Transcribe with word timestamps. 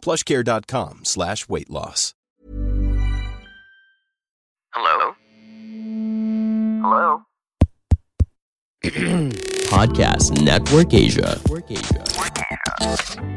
plushcare.com 0.00 1.04
slash 1.04 1.48
weight 1.48 1.70
loss. 1.70 2.14
Hello? 4.70 5.14
Hello? 6.80 7.06
Podcast 9.74 10.38
Network 10.40 10.94
Asia. 10.94 11.36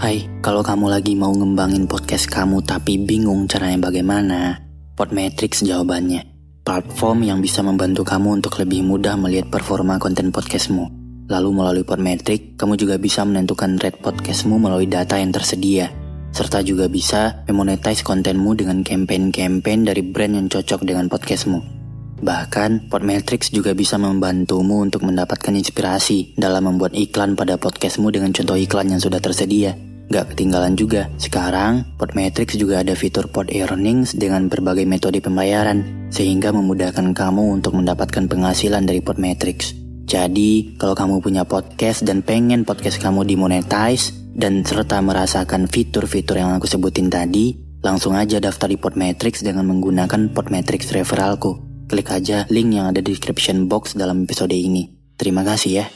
Hai, 0.00 0.24
kalau 0.40 0.64
kamu 0.64 0.88
lagi 0.88 1.12
mau 1.14 1.30
ngembangin 1.30 1.84
podcast 1.84 2.32
kamu 2.32 2.64
tapi 2.64 2.96
bingung 3.00 3.44
caranya 3.44 3.88
bagaimana, 3.92 4.56
Podmetrics 4.96 5.62
jawabannya. 5.62 6.24
Platform 6.64 7.28
yang 7.28 7.38
bisa 7.44 7.60
membantu 7.60 8.08
kamu 8.08 8.40
untuk 8.40 8.56
lebih 8.56 8.84
mudah 8.84 9.16
melihat 9.20 9.52
performa 9.52 10.00
konten 10.00 10.32
podcastmu. 10.32 10.88
Lalu 11.28 11.50
melalui 11.52 11.84
Podmetrics, 11.84 12.56
kamu 12.56 12.80
juga 12.80 12.96
bisa 12.96 13.20
menentukan 13.24 13.76
rate 13.76 14.00
podcastmu 14.00 14.56
melalui 14.56 14.88
data 14.88 15.20
yang 15.20 15.28
tersedia. 15.28 15.92
Serta 16.30 16.60
juga 16.60 16.86
bisa 16.86 17.42
memonetize 17.48 18.04
kontenmu 18.04 18.54
dengan 18.54 18.84
campaign-campaign 18.84 19.88
dari 19.88 20.02
brand 20.04 20.34
yang 20.36 20.46
cocok 20.46 20.84
dengan 20.84 21.08
podcastmu. 21.08 21.78
Bahkan, 22.18 22.90
Podmetrics 22.90 23.54
juga 23.54 23.78
bisa 23.78 23.94
membantumu 23.94 24.82
untuk 24.82 25.06
mendapatkan 25.06 25.54
inspirasi 25.54 26.34
dalam 26.34 26.66
membuat 26.66 26.98
iklan 26.98 27.38
pada 27.38 27.54
podcastmu 27.54 28.10
dengan 28.10 28.34
contoh 28.34 28.58
iklan 28.58 28.90
yang 28.90 28.98
sudah 28.98 29.22
tersedia. 29.22 29.78
Gak 30.08 30.34
ketinggalan 30.34 30.74
juga, 30.74 31.12
sekarang 31.20 31.84
Podmetrics 32.00 32.56
juga 32.56 32.80
ada 32.80 32.96
fitur 32.96 33.28
Pod 33.28 33.52
Earnings 33.52 34.16
dengan 34.16 34.48
berbagai 34.48 34.88
metode 34.88 35.20
pembayaran, 35.20 36.10
sehingga 36.10 36.50
memudahkan 36.50 37.12
kamu 37.12 37.60
untuk 37.60 37.76
mendapatkan 37.76 38.24
penghasilan 38.26 38.88
dari 38.88 38.98
Podmetrics. 39.04 39.76
Jadi, 40.08 40.80
kalau 40.80 40.96
kamu 40.96 41.20
punya 41.20 41.44
podcast 41.44 42.02
dan 42.08 42.24
pengen 42.24 42.64
podcast 42.64 42.96
kamu 42.98 43.28
dimonetize, 43.28 44.16
dan 44.38 44.62
serta 44.62 45.02
merasakan 45.02 45.66
fitur-fitur 45.66 46.38
yang 46.38 46.54
aku 46.54 46.70
sebutin 46.70 47.10
tadi, 47.10 47.58
langsung 47.82 48.14
aja 48.14 48.38
daftar 48.38 48.70
di 48.70 48.78
Podmetrics 48.78 49.42
dengan 49.42 49.66
menggunakan 49.66 50.30
Podmetrics 50.30 50.94
referralku. 50.94 51.58
Klik 51.90 52.14
aja 52.14 52.46
link 52.46 52.70
yang 52.70 52.94
ada 52.94 53.02
di 53.02 53.10
description 53.10 53.66
box 53.66 53.98
dalam 53.98 54.22
episode 54.22 54.54
ini. 54.54 54.86
Terima 55.18 55.42
kasih 55.42 55.82
ya. 55.82 55.86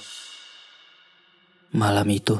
Malam 1.79 2.11
itu, 2.11 2.35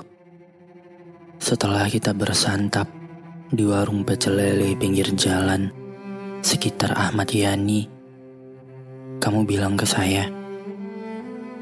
setelah 1.39 1.87
kita 1.87 2.11
bersantap 2.19 2.91
di 3.55 3.63
warung 3.63 4.03
pecel 4.03 4.35
lele 4.43 4.75
pinggir 4.75 5.07
jalan 5.15 5.71
sekitar 6.43 6.99
Ahmad 6.99 7.31
Yani, 7.31 7.87
kamu 9.23 9.47
bilang 9.47 9.79
ke 9.79 9.87
saya, 9.87 10.27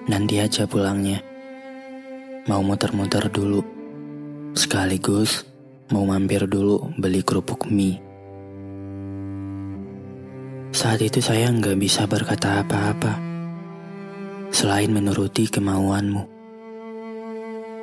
nanti 0.08 0.41
aja 0.41 0.64
pulangnya. 0.64 1.20
Mau 2.48 2.64
muter-muter 2.64 3.28
dulu, 3.28 3.79
sekaligus 4.54 5.46
mau 5.90 6.02
mampir 6.06 6.46
dulu 6.46 6.90
beli 6.98 7.22
kerupuk 7.22 7.70
mie. 7.70 8.02
Saat 10.70 11.02
itu 11.02 11.18
saya 11.18 11.50
nggak 11.50 11.78
bisa 11.78 12.06
berkata 12.06 12.62
apa-apa 12.62 13.18
selain 14.54 14.90
menuruti 14.90 15.50
kemauanmu. 15.50 16.22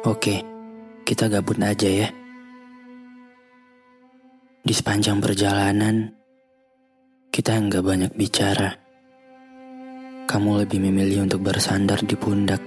Oke, 0.08 0.44
kita 1.04 1.28
gabut 1.28 1.60
aja 1.60 1.88
ya. 1.88 2.10
Di 4.64 4.74
sepanjang 4.76 5.20
perjalanan, 5.24 6.12
kita 7.32 7.56
nggak 7.56 7.84
banyak 7.84 8.12
bicara. 8.16 8.72
Kamu 10.28 10.60
lebih 10.64 10.84
memilih 10.84 11.24
untuk 11.24 11.44
bersandar 11.44 12.04
di 12.04 12.16
pundak 12.20 12.60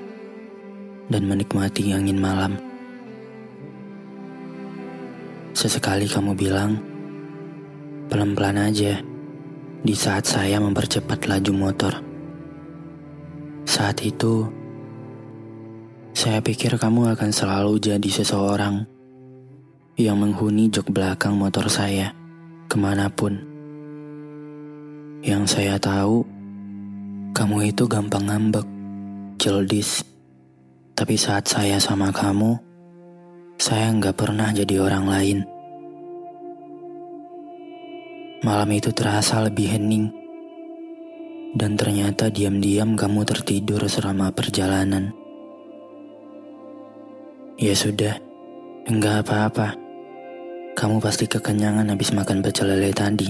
dan 1.13 1.23
menikmati 1.29 1.93
angin 1.93 2.17
malam. 2.17 2.70
Sesekali 5.51 6.07
kamu 6.07 6.39
bilang, 6.39 6.79
pelan-pelan 8.07 8.71
aja 8.71 9.03
di 9.83 9.95
saat 9.99 10.23
saya 10.29 10.63
mempercepat 10.63 11.27
laju 11.27 11.53
motor. 11.57 11.95
Saat 13.67 14.03
itu, 14.07 14.47
saya 16.15 16.39
pikir 16.39 16.79
kamu 16.79 17.17
akan 17.19 17.31
selalu 17.35 17.83
jadi 17.83 18.11
seseorang 18.11 18.87
yang 19.99 20.17
menghuni 20.23 20.71
jok 20.71 20.95
belakang 20.95 21.35
motor 21.35 21.67
saya 21.67 22.15
ke 22.71 22.77
mana 22.79 23.11
pun. 23.11 23.35
Yang 25.21 25.59
saya 25.59 25.77
tahu, 25.83 26.25
kamu 27.35 27.75
itu 27.75 27.85
gampang 27.91 28.31
ngambek, 28.31 28.67
jeldis. 29.37 30.07
Tapi 30.95 31.19
saat 31.19 31.51
saya 31.51 31.77
sama 31.83 32.15
kamu, 32.15 32.70
saya 33.61 33.93
nggak 33.93 34.17
pernah 34.17 34.49
jadi 34.57 34.81
orang 34.81 35.05
lain. 35.05 35.39
Malam 38.41 38.73
itu 38.73 38.89
terasa 38.89 39.45
lebih 39.45 39.77
hening. 39.77 40.09
Dan 41.53 41.77
ternyata 41.77 42.33
diam-diam 42.33 42.97
kamu 42.97 43.21
tertidur 43.29 43.85
selama 43.85 44.33
perjalanan. 44.33 45.13
Ya 47.61 47.77
sudah, 47.77 48.17
enggak 48.89 49.29
apa-apa. 49.29 49.77
Kamu 50.73 50.97
pasti 51.05 51.29
kekenyangan 51.29 51.93
habis 51.93 52.17
makan 52.17 52.41
pecel 52.41 52.73
lele 52.73 52.97
tadi. 52.97 53.29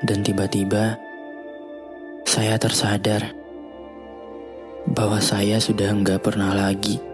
Dan 0.00 0.24
tiba-tiba, 0.24 0.96
saya 2.24 2.56
tersadar 2.56 3.36
bahwa 4.96 5.20
saya 5.20 5.60
sudah 5.60 5.92
enggak 5.92 6.24
pernah 6.24 6.56
lagi 6.56 7.07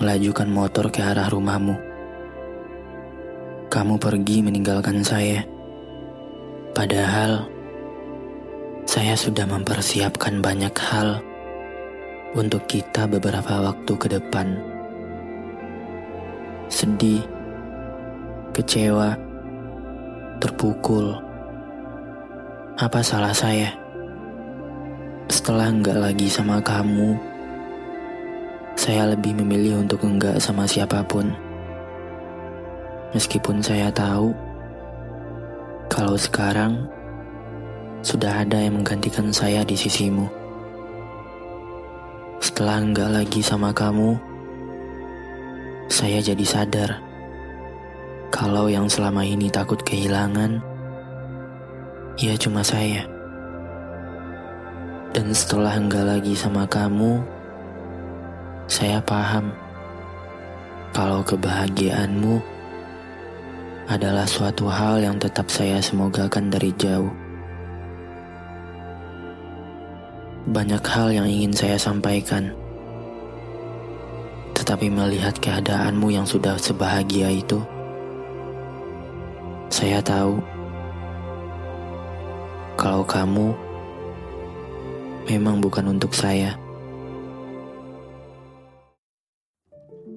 melajukan 0.00 0.48
motor 0.48 0.88
ke 0.88 1.04
arah 1.04 1.28
rumahmu 1.28 1.90
kamu 3.70 4.02
pergi 4.02 4.42
meninggalkan 4.42 4.98
saya. 5.06 5.46
Padahal 6.74 7.46
saya 8.82 9.14
sudah 9.14 9.46
mempersiapkan 9.46 10.42
banyak 10.42 10.74
hal 10.74 11.22
untuk 12.34 12.66
kita 12.66 13.06
beberapa 13.06 13.70
waktu 13.70 13.92
ke 13.94 14.10
depan. 14.10 14.58
Sedih, 16.66 17.22
kecewa, 18.58 19.14
terpukul. 20.42 21.14
Apa 22.74 23.06
salah 23.06 23.30
saya? 23.30 23.70
Setelah 25.30 25.70
enggak 25.70 25.98
lagi 26.10 26.26
sama 26.26 26.58
kamu, 26.58 27.14
saya 28.80 29.12
lebih 29.12 29.36
memilih 29.36 29.84
untuk 29.84 30.00
enggak 30.08 30.40
sama 30.40 30.64
siapa 30.64 31.04
pun. 31.04 31.28
Meskipun 33.12 33.60
saya 33.60 33.92
tahu 33.92 34.32
kalau 35.92 36.16
sekarang 36.16 36.88
sudah 38.00 38.40
ada 38.40 38.56
yang 38.56 38.80
menggantikan 38.80 39.28
saya 39.36 39.68
di 39.68 39.76
sisimu. 39.76 40.32
Setelah 42.40 42.80
enggak 42.80 43.12
lagi 43.12 43.44
sama 43.44 43.68
kamu, 43.76 44.16
saya 45.92 46.24
jadi 46.24 46.46
sadar 46.48 47.04
kalau 48.32 48.72
yang 48.72 48.88
selama 48.88 49.28
ini 49.28 49.52
takut 49.52 49.84
kehilangan, 49.84 50.56
ya 52.16 52.32
cuma 52.40 52.64
saya. 52.64 53.04
Dan 55.12 55.36
setelah 55.36 55.76
enggak 55.76 56.08
lagi 56.16 56.32
sama 56.32 56.64
kamu, 56.64 57.39
saya 58.70 59.02
paham 59.02 59.50
kalau 60.94 61.26
kebahagiaanmu 61.26 62.38
adalah 63.90 64.22
suatu 64.22 64.70
hal 64.70 65.02
yang 65.02 65.18
tetap 65.18 65.50
saya 65.50 65.82
semogakan 65.82 66.54
dari 66.54 66.70
jauh. 66.78 67.10
Banyak 70.54 70.86
hal 70.86 71.10
yang 71.10 71.26
ingin 71.26 71.50
saya 71.50 71.74
sampaikan, 71.82 72.54
tetapi 74.54 74.86
melihat 74.86 75.34
keadaanmu 75.42 76.14
yang 76.14 76.22
sudah 76.22 76.54
sebahagia 76.54 77.26
itu, 77.26 77.58
saya 79.66 79.98
tahu 79.98 80.38
kalau 82.78 83.02
kamu 83.02 83.50
memang 85.26 85.58
bukan 85.58 85.90
untuk 85.90 86.14
saya. 86.14 86.69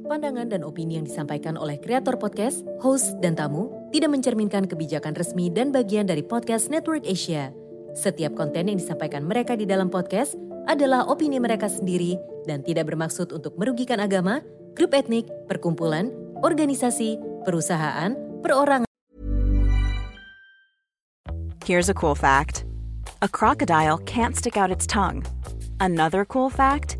Pandangan 0.04 0.52
dan 0.52 0.68
opini 0.68 1.00
yang 1.00 1.08
disampaikan 1.08 1.56
oleh 1.56 1.80
kreator 1.80 2.20
podcast, 2.20 2.68
host, 2.84 3.16
dan 3.24 3.40
tamu 3.40 3.72
tidak 3.96 4.12
mencerminkan 4.12 4.68
kebijakan 4.68 5.16
resmi 5.16 5.48
dan 5.48 5.72
bagian 5.72 6.04
dari 6.04 6.20
podcast 6.20 6.68
Network 6.68 7.08
Asia. 7.08 7.56
Setiap 7.96 8.36
konten 8.36 8.68
yang 8.68 8.76
disampaikan 8.76 9.24
mereka 9.24 9.56
di 9.56 9.64
dalam 9.64 9.88
podcast 9.88 10.36
adalah 10.68 11.08
opini 11.08 11.40
mereka 11.40 11.72
sendiri 11.72 12.20
dan 12.44 12.60
tidak 12.68 12.92
bermaksud 12.92 13.32
untuk 13.32 13.56
merugikan 13.56 14.04
agama, 14.04 14.44
grup 14.76 14.92
etnik, 14.92 15.24
perkumpulan, 15.48 16.12
organisasi, 16.44 17.16
perusahaan, 17.48 18.12
perorangan. 18.44 18.90
Here's 21.64 21.88
a 21.88 21.96
cool 21.96 22.16
fact 22.16 22.68
a 23.24 23.30
crocodile 23.32 24.04
can't 24.04 24.36
stick 24.36 24.60
out 24.60 24.68
its 24.68 24.84
tongue. 24.84 25.24
Another 25.80 26.28
cool 26.28 26.52
fact 26.52 27.00